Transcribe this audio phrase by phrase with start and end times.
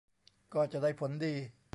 [0.53, 1.35] ก็จะได้ผลดี